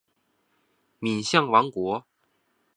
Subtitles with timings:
[0.97, 2.03] 敏象王国。